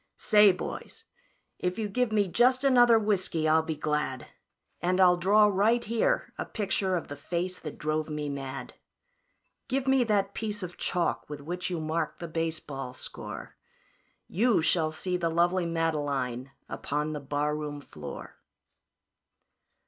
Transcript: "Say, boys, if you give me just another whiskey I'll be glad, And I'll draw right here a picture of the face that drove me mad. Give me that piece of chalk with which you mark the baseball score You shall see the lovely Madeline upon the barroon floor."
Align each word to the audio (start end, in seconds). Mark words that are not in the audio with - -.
"Say, 0.17 0.51
boys, 0.51 1.03
if 1.59 1.77
you 1.77 1.87
give 1.87 2.11
me 2.11 2.27
just 2.27 2.63
another 2.63 2.97
whiskey 2.97 3.47
I'll 3.47 3.61
be 3.61 3.75
glad, 3.75 4.25
And 4.81 4.99
I'll 4.99 5.15
draw 5.15 5.45
right 5.45 5.83
here 5.83 6.33
a 6.39 6.45
picture 6.47 6.95
of 6.95 7.07
the 7.07 7.15
face 7.15 7.59
that 7.59 7.77
drove 7.77 8.09
me 8.09 8.27
mad. 8.27 8.73
Give 9.67 9.85
me 9.85 10.03
that 10.05 10.33
piece 10.33 10.63
of 10.63 10.75
chalk 10.75 11.29
with 11.29 11.39
which 11.41 11.69
you 11.69 11.79
mark 11.79 12.17
the 12.17 12.27
baseball 12.27 12.95
score 12.95 13.57
You 14.27 14.59
shall 14.63 14.89
see 14.89 15.17
the 15.17 15.29
lovely 15.29 15.67
Madeline 15.67 16.49
upon 16.67 17.13
the 17.13 17.21
barroon 17.21 17.79
floor." 17.79 18.39